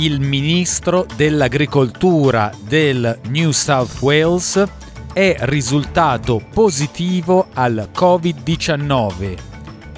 il 0.00 0.18
ministro 0.18 1.06
dell'agricoltura 1.14 2.50
del 2.66 3.18
New 3.28 3.50
South 3.50 4.00
Wales 4.00 4.64
è 5.12 5.36
risultato 5.40 6.42
positivo 6.54 7.48
al 7.52 7.90
Covid-19, 7.94 9.36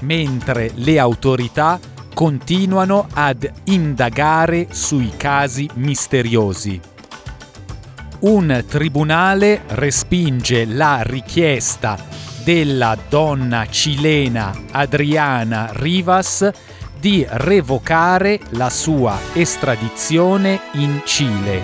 mentre 0.00 0.72
le 0.74 0.98
autorità 0.98 1.78
continuano 2.14 3.06
ad 3.12 3.48
indagare 3.64 4.66
sui 4.72 5.12
casi 5.16 5.70
misteriosi. 5.74 6.80
Un 8.20 8.64
tribunale 8.68 9.62
respinge 9.68 10.64
la 10.64 11.02
richiesta 11.02 11.96
della 12.42 12.98
donna 13.08 13.68
cilena 13.70 14.52
Adriana 14.72 15.70
Rivas 15.72 16.50
di 17.02 17.26
revocare 17.28 18.38
la 18.50 18.70
sua 18.70 19.18
estradizione 19.32 20.60
in 20.74 21.02
Cile. 21.04 21.60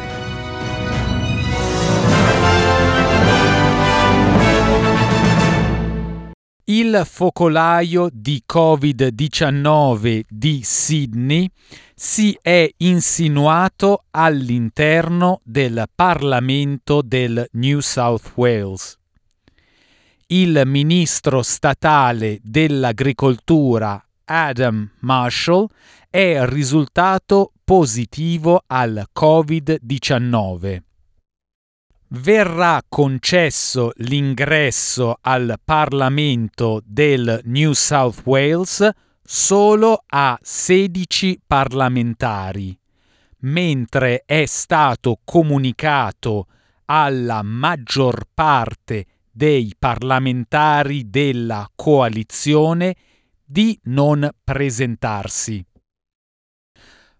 Il 6.64 7.02
focolaio 7.04 8.08
di 8.12 8.42
Covid-19 8.52 10.22
di 10.28 10.62
Sydney 10.64 11.48
si 11.94 12.36
è 12.42 12.68
insinuato 12.78 14.06
all'interno 14.10 15.40
del 15.44 15.84
Parlamento 15.94 17.00
del 17.00 17.46
New 17.52 17.78
South 17.78 18.32
Wales. 18.34 18.98
Il 20.26 20.62
ministro 20.64 21.42
statale 21.42 22.40
dell'agricoltura 22.42 24.02
Adam 24.28 24.90
Marshall 25.00 25.66
è 26.10 26.44
risultato 26.44 27.52
positivo 27.64 28.62
al 28.66 29.08
Covid-19. 29.18 30.82
Verrà 32.10 32.82
concesso 32.88 33.92
l'ingresso 33.96 35.18
al 35.20 35.56
Parlamento 35.62 36.82
del 36.84 37.40
New 37.44 37.72
South 37.72 38.22
Wales 38.24 38.88
solo 39.22 40.04
a 40.06 40.38
16 40.40 41.40
parlamentari, 41.46 42.78
mentre 43.40 44.22
è 44.24 44.44
stato 44.46 45.20
comunicato 45.24 46.46
alla 46.86 47.42
maggior 47.42 48.24
parte 48.32 49.06
dei 49.30 49.74
parlamentari 49.78 51.10
della 51.10 51.70
coalizione 51.74 52.94
di 53.50 53.78
non 53.84 54.28
presentarsi. 54.44 55.64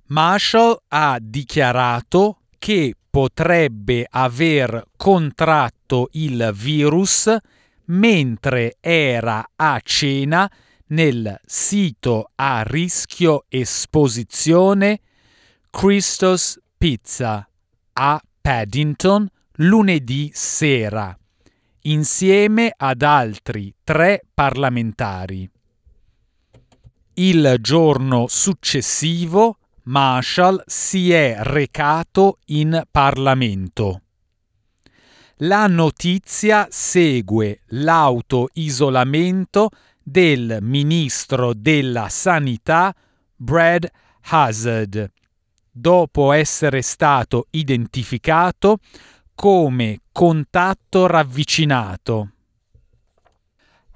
Marshall 0.09 0.77
ha 0.89 1.19
dichiarato 1.21 2.41
che 2.59 2.95
potrebbe 3.09 4.07
aver 4.09 4.85
contratto 4.97 6.09
il 6.13 6.51
virus 6.55 7.35
mentre 7.87 8.77
era 8.81 9.49
a 9.57 9.81
cena 9.83 10.51
nel 10.89 11.39
sito 11.45 12.31
a 12.35 12.63
rischio 12.63 13.45
esposizione 13.49 15.01
Christos 15.71 16.59
Pizza 16.77 17.49
a 17.93 18.23
Paddington 18.41 19.29
lunedì 19.57 20.31
sera, 20.33 21.19
insieme 21.83 22.73
ad 22.77 23.03
altri 23.03 23.75
tre 23.83 24.23
parlamentari. 24.33 25.51
Il 27.21 27.57
giorno 27.61 28.27
successivo 28.29 29.59
Marshall 29.87 30.63
si 30.67 31.11
è 31.11 31.39
recato 31.41 32.39
in 32.47 32.81
Parlamento. 32.89 34.03
La 35.39 35.67
notizia 35.67 36.69
segue 36.71 37.63
l'autoisolamento 37.71 39.71
del 40.01 40.59
ministro 40.61 41.55
della 41.55 42.09
Sanità 42.09 42.95
Brad 43.35 43.91
Hazard, 44.29 45.11
dopo 45.73 46.31
essere 46.31 46.83
stato 46.83 47.49
identificato 47.51 48.79
come 49.35 50.03
contatto 50.13 51.09
ravvicinato. 51.09 52.31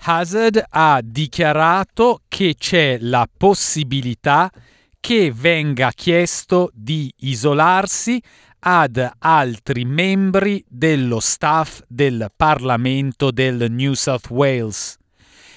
Hazard 0.04 0.64
ha 0.68 1.00
dichiarato 1.02 2.22
che 2.26 2.54
c'è 2.58 2.98
la 3.00 3.28
possibilità 3.34 4.50
che 4.98 5.32
venga 5.32 5.92
chiesto 5.94 6.70
di 6.74 7.12
isolarsi 7.18 8.20
ad 8.60 9.10
altri 9.18 9.84
membri 9.84 10.64
dello 10.68 11.20
staff 11.20 11.82
del 11.86 12.30
Parlamento 12.36 13.30
del 13.30 13.70
New 13.70 13.94
South 13.94 14.28
Wales 14.30 14.96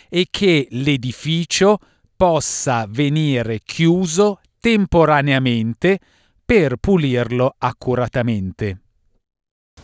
e 0.09 0.28
che 0.29 0.67
l'edificio 0.72 1.79
possa 2.16 2.85
venire 2.88 3.59
chiuso 3.63 4.41
temporaneamente 4.59 6.00
per 6.45 6.78
pulirlo 6.78 7.55
accuratamente. 7.57 8.84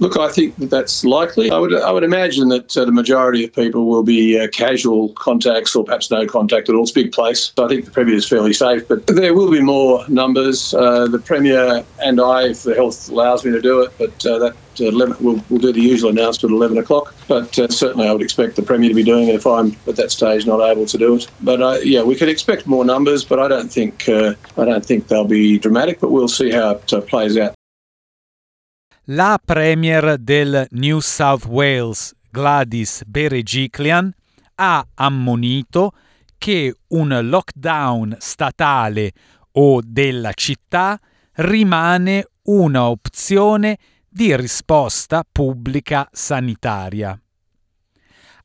Look, 0.02 0.18
I 0.18 0.30
think 0.30 0.56
that 0.56 0.72
that's 0.72 1.06
likely. 1.06 1.52
I 1.52 1.60
would, 1.60 1.76
I 1.76 1.92
would 1.92 2.04
imagine 2.04 2.50
that 2.50 2.76
uh, 2.76 2.86
the 2.86 2.92
majority 2.92 3.44
of 3.44 3.54
people 3.54 3.86
will 3.86 4.02
be 4.02 4.40
uh, 4.40 4.48
casual 4.48 5.10
contacts 5.10 5.76
or 5.76 5.84
perhaps 5.84 6.10
no 6.10 6.26
contact 6.26 6.70
at 6.70 6.76
all. 6.76 6.82
It's 6.82 6.90
a 6.90 6.96
big 6.96 7.12
place. 7.12 7.54
So 7.56 7.66
I 7.66 7.68
think 7.68 7.86
the 7.86 7.92
Premier 7.92 8.16
is 8.16 8.28
fairly 8.28 8.52
safe, 8.52 8.88
but 8.88 9.06
there 9.06 9.36
will 9.36 9.52
be 9.52 9.62
more 9.62 10.04
numbers. 10.08 10.74
Uh, 10.74 11.06
the 11.06 11.20
Premier 11.20 11.86
and 12.04 12.20
I, 12.20 12.48
if 12.48 12.64
the 12.64 12.74
health 12.74 13.10
allows 13.10 13.46
me 13.46 13.52
to 13.52 13.62
do 13.62 13.82
it, 13.82 13.92
but 14.00 14.26
uh, 14.26 14.40
that 14.40 14.56
uh, 14.80 14.86
11, 14.86 15.18
we'll, 15.20 15.44
we'll 15.52 15.62
do 15.62 15.72
the 15.72 15.82
usual 15.82 16.10
announcement 16.10 16.52
at 16.52 16.56
11 16.56 16.80
o'clock. 16.80 17.14
But 17.28 17.60
uh, 17.60 17.68
certainly 17.68 18.08
I 18.08 18.12
would 18.12 18.24
expect 18.24 18.56
the 18.56 18.64
Premier 18.64 18.90
to 18.90 18.96
be 18.96 19.04
doing 19.04 19.28
it 19.28 19.36
if 19.36 19.46
I'm 19.46 19.78
at 19.88 19.98
that 19.98 20.10
stage 20.10 20.48
not 20.48 20.68
able 20.68 20.88
to 20.88 20.98
do 20.98 21.18
it. 21.18 21.28
But 21.42 21.86
yeah, 21.86 22.02
we 22.02 22.16
could 22.16 22.30
expect 22.30 22.66
more 22.66 22.84
numbers, 22.84 23.24
but 23.24 23.38
I 23.38 23.48
don't 23.48 23.72
think 23.72 24.10
I 24.10 24.36
don't 24.56 24.84
think 24.84 25.10
they'll 25.10 25.26
be 25.28 25.60
dramatic. 25.60 26.00
But 26.00 26.10
we'll 26.10 26.28
see 26.28 26.50
how 26.50 26.72
it 26.72 27.08
plays 27.08 27.38
out. 27.38 27.54
La 29.14 29.38
premier 29.44 30.18
del 30.20 30.68
New 30.70 31.02
South 31.02 31.44
Wales, 31.46 32.16
Gladys 32.30 33.04
Berejiklian, 33.06 34.10
ha 34.56 34.88
ammonito 34.94 35.92
che 36.38 36.74
un 36.88 37.20
lockdown 37.22 38.16
statale 38.20 39.12
o 39.52 39.82
della 39.84 40.32
città 40.32 40.98
rimane 41.34 42.26
una 42.44 42.88
opzione 42.88 43.78
di 44.08 44.34
risposta 44.34 45.26
pubblica 45.30 46.08
sanitaria. 46.10 47.22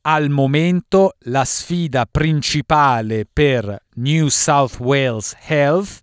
Al 0.01 0.29
momento 0.29 1.13
la 1.27 1.45
sfida 1.45 2.05
principale 2.05 3.25
per 3.25 3.85
New 3.93 4.27
South 4.27 4.79
Wales 4.79 5.33
Health 5.47 6.01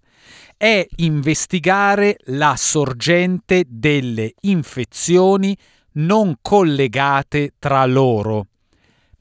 è 0.56 0.87
investigare 0.97 2.17
la 2.27 2.55
sorgente 2.56 3.65
delle 3.69 4.35
infezioni 4.41 5.56
non 5.93 6.37
collegate 6.41 7.55
tra 7.59 7.85
loro, 7.87 8.47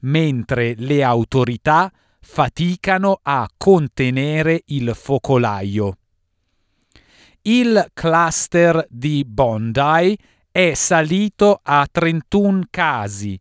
mentre 0.00 0.74
le 0.76 1.02
autorità 1.02 1.92
faticano 2.20 3.20
a 3.22 3.48
contenere 3.56 4.62
il 4.66 4.94
focolaio. 4.94 5.96
Il 7.42 7.90
cluster 7.92 8.86
di 8.88 9.24
Bondi 9.26 10.18
è 10.50 10.72
salito 10.74 11.60
a 11.62 11.86
31 11.90 12.62
casi 12.70 13.38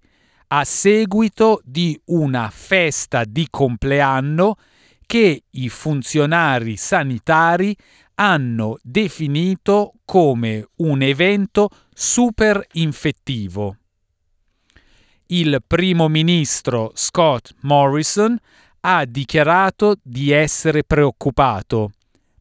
a 0.48 0.64
seguito 0.66 1.62
di 1.64 2.00
una 2.06 2.50
festa 2.52 3.24
di 3.24 3.48
compleanno 3.50 4.56
che 5.06 5.44
i 5.50 5.70
funzionari 5.70 6.78
sanitari 6.78 7.76
hanno 8.16 8.78
definito 8.82 9.94
come 10.06 10.68
un 10.78 11.02
evento 11.02 11.70
super 11.94 12.66
infettivo. 12.74 13.78
Il 15.28 15.64
primo 15.66 16.08
ministro 16.10 16.92
Scott 16.94 17.54
Morrison 17.62 18.38
ha 18.82 19.06
dichiarato 19.06 19.96
di 20.04 20.32
essere 20.32 20.84
preoccupato, 20.84 21.92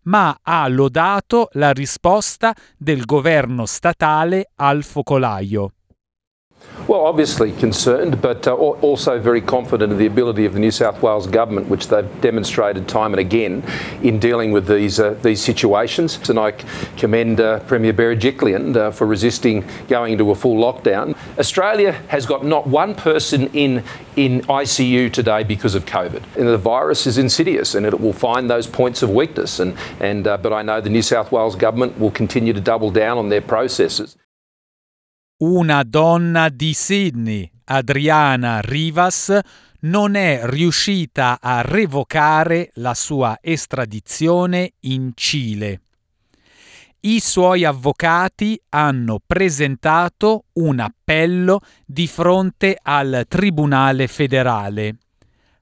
ma 0.02 0.36
ha 0.42 0.66
lodato 0.68 1.48
la 1.52 1.72
risposta 1.72 2.54
del 2.76 3.04
governo 3.04 3.64
statale 3.66 4.50
al 4.56 4.82
focolaio. 4.82 5.74
Well, 6.88 7.06
obviously 7.06 7.52
concerned, 7.52 8.20
but 8.20 8.48
uh, 8.48 8.54
also 8.54 9.20
very 9.20 9.40
confident 9.40 9.92
in 9.92 9.98
the 9.98 10.06
ability 10.06 10.46
of 10.46 10.52
the 10.52 10.58
New 10.58 10.72
South 10.72 11.00
Wales 11.00 11.28
government, 11.28 11.68
which 11.68 11.86
they've 11.86 12.20
demonstrated 12.20 12.88
time 12.88 13.12
and 13.12 13.20
again 13.20 13.62
in 14.02 14.18
dealing 14.18 14.50
with 14.50 14.66
these 14.66 14.98
uh, 14.98 15.10
these 15.22 15.40
situations. 15.40 16.28
And 16.28 16.40
I 16.40 16.52
commend 16.96 17.40
uh, 17.40 17.60
Premier 17.60 17.92
Berejiklian 17.92 18.76
uh, 18.76 18.90
for 18.90 19.06
resisting 19.06 19.64
going 19.86 20.14
into 20.14 20.32
a 20.32 20.34
full 20.34 20.56
lockdown. 20.56 21.16
Australia 21.38 21.92
has 22.08 22.26
got 22.26 22.44
not 22.44 22.66
one 22.66 22.96
person 22.96 23.46
in 23.54 23.84
in 24.16 24.40
ICU 24.42 25.12
today 25.12 25.44
because 25.44 25.76
of 25.76 25.86
COVID. 25.86 26.22
And 26.36 26.48
the 26.48 26.58
virus 26.58 27.06
is 27.06 27.16
insidious, 27.16 27.76
and 27.76 27.86
it 27.86 28.00
will 28.00 28.12
find 28.12 28.50
those 28.50 28.66
points 28.66 29.02
of 29.02 29.10
weakness. 29.10 29.60
And 29.60 29.76
and 30.00 30.26
uh, 30.26 30.36
but 30.36 30.52
I 30.52 30.62
know 30.62 30.80
the 30.80 30.90
New 30.90 31.02
South 31.02 31.30
Wales 31.30 31.54
government 31.54 32.00
will 32.00 32.10
continue 32.10 32.52
to 32.52 32.60
double 32.60 32.90
down 32.90 33.18
on 33.18 33.28
their 33.28 33.40
processes. 33.40 34.16
Una 35.42 35.82
donna 35.82 36.48
di 36.48 36.72
Sydney, 36.72 37.50
Adriana 37.64 38.60
Rivas, 38.60 39.36
non 39.80 40.14
è 40.14 40.42
riuscita 40.44 41.40
a 41.40 41.62
revocare 41.62 42.70
la 42.74 42.94
sua 42.94 43.38
estradizione 43.40 44.74
in 44.80 45.10
Cile. 45.14 45.80
I 47.00 47.18
suoi 47.18 47.64
avvocati 47.64 48.60
hanno 48.68 49.20
presentato 49.26 50.44
un 50.52 50.78
appello 50.78 51.58
di 51.84 52.06
fronte 52.06 52.78
al 52.80 53.24
Tribunale 53.26 54.06
federale, 54.06 54.98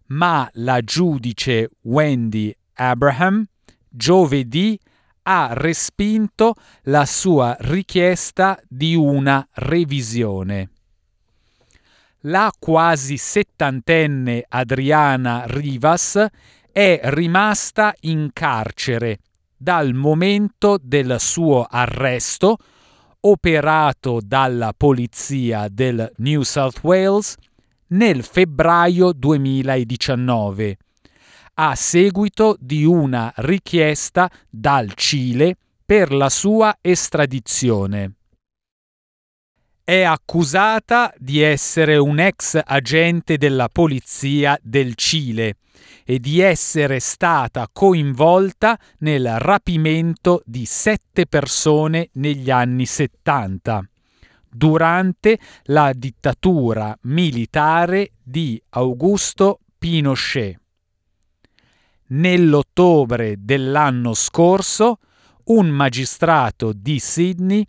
ma 0.08 0.46
la 0.54 0.82
giudice 0.82 1.70
Wendy 1.84 2.54
Abraham 2.74 3.46
giovedì 3.88 4.78
ha 5.32 5.50
respinto 5.52 6.54
la 6.84 7.06
sua 7.06 7.56
richiesta 7.60 8.60
di 8.66 8.96
una 8.96 9.46
revisione. 9.52 10.70
La 12.22 12.52
quasi 12.58 13.16
settantenne 13.16 14.44
Adriana 14.48 15.44
Rivas 15.46 16.26
è 16.72 17.00
rimasta 17.04 17.94
in 18.00 18.30
carcere 18.32 19.18
dal 19.56 19.94
momento 19.94 20.78
del 20.82 21.20
suo 21.20 21.64
arresto, 21.68 22.56
operato 23.20 24.18
dalla 24.24 24.74
polizia 24.76 25.68
del 25.70 26.10
New 26.16 26.42
South 26.42 26.80
Wales 26.82 27.36
nel 27.88 28.24
febbraio 28.24 29.12
2019 29.12 30.76
a 31.62 31.74
seguito 31.74 32.56
di 32.58 32.86
una 32.86 33.30
richiesta 33.36 34.30
dal 34.48 34.94
Cile 34.94 35.56
per 35.84 36.10
la 36.10 36.30
sua 36.30 36.78
estradizione. 36.80 38.14
È 39.84 40.00
accusata 40.00 41.12
di 41.18 41.42
essere 41.42 41.98
un 41.98 42.18
ex 42.18 42.58
agente 42.64 43.36
della 43.36 43.68
polizia 43.68 44.58
del 44.62 44.94
Cile 44.94 45.56
e 46.06 46.18
di 46.18 46.40
essere 46.40 46.98
stata 46.98 47.68
coinvolta 47.70 48.78
nel 49.00 49.38
rapimento 49.38 50.40
di 50.46 50.64
sette 50.64 51.26
persone 51.26 52.08
negli 52.12 52.50
anni 52.50 52.86
70 52.86 53.86
durante 54.48 55.38
la 55.64 55.92
dittatura 55.94 56.96
militare 57.02 58.12
di 58.22 58.60
Augusto 58.70 59.60
Pinochet 59.78 60.59
nell'ottobre 62.10 63.34
dell'anno 63.38 64.14
scorso 64.14 64.98
un 65.44 65.68
magistrato 65.68 66.72
di 66.72 66.98
Sydney 66.98 67.66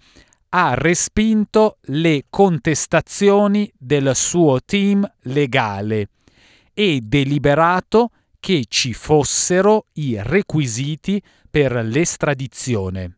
ha 0.50 0.74
respinto 0.74 1.78
le 1.84 2.26
contestazioni 2.30 3.72
del 3.78 4.16
suo 4.16 4.60
team 4.64 5.10
legale 5.24 6.10
e 6.74 7.00
deliberato 7.02 8.10
che 8.40 8.66
ci 8.68 8.94
fossero 8.94 9.88
i 9.94 10.18
requisiti 10.22 11.22
per 11.50 11.74
l'estradizione. 11.74 13.18